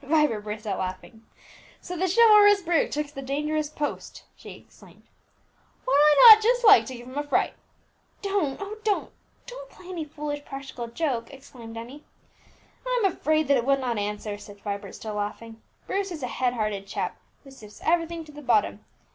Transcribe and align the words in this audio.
Vibert 0.03 0.45
burst 0.45 0.65
out 0.65 0.79
laughing. 0.79 1.27
"So 1.79 1.95
the 1.95 2.07
chivalrous 2.11 2.63
Bruce 2.63 2.91
took 2.91 3.05
the 3.09 3.21
dangerous 3.21 3.69
post!" 3.69 4.23
he 4.35 4.55
exclaimed. 4.55 5.03
"Would 5.85 5.93
I 5.93 6.31
not 6.33 6.41
just 6.41 6.65
like 6.65 6.87
to 6.87 6.95
give 6.95 7.05
him 7.05 7.19
a 7.19 7.23
fright!" 7.23 7.53
"Don't, 8.23 8.57
oh! 8.59 8.77
don't 8.83 9.11
play 9.69 9.89
any 9.89 10.03
foolish 10.03 10.43
practical 10.43 10.87
joke!" 10.87 11.31
exclaimed 11.31 11.77
Emmie. 11.77 12.03
"I'm 12.83 13.05
afraid 13.05 13.47
that 13.49 13.57
it 13.57 13.65
would 13.67 13.79
not 13.79 13.99
answer," 13.99 14.39
said 14.39 14.61
Vibert, 14.61 14.95
still 14.95 15.13
laughing. 15.13 15.61
"Bruce 15.85 16.09
is 16.11 16.23
a 16.23 16.27
hard 16.27 16.55
headed 16.55 16.87
chap, 16.87 17.17
who 17.43 17.51
sifts 17.51 17.79
everything 17.85 18.25
to 18.25 18.31
the 18.31 18.41
bottom. 18.41 18.83